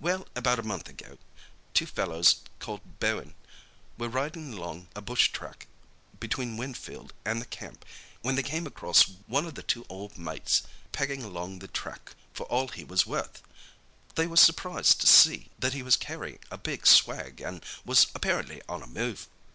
"Well, 0.00 0.26
about 0.34 0.58
a 0.58 0.62
month 0.62 0.88
ago 0.88 1.18
two 1.74 1.84
fellows 1.84 2.36
called 2.60 2.98
Bowen 2.98 3.34
was 3.98 4.10
riding 4.10 4.54
along 4.54 4.88
a 4.96 5.02
bush 5.02 5.28
track 5.32 5.66
between 6.18 6.56
Winfield 6.56 7.12
an' 7.26 7.40
their 7.40 7.44
camp 7.44 7.84
when 8.22 8.36
they 8.36 8.42
came 8.42 8.66
across 8.66 9.02
one 9.26 9.44
o' 9.44 9.50
the 9.50 9.84
ol' 9.90 10.12
mates 10.16 10.62
peggin' 10.92 11.20
along 11.20 11.58
the 11.58 11.68
track 11.68 12.14
for 12.32 12.44
all 12.46 12.68
he 12.68 12.84
was 12.84 13.04
worth. 13.06 13.42
They 14.14 14.26
was 14.26 14.40
surprised 14.40 15.02
to 15.02 15.06
see 15.06 15.50
that 15.58 15.74
he 15.74 15.82
was 15.82 15.98
carryin' 15.98 16.38
a 16.50 16.56
big 16.56 16.86
swag, 16.86 17.42
an' 17.42 17.60
was 17.84 18.06
apparently 18.14 18.62
on 18.70 18.82
a 18.82 18.86
move. 18.86 19.28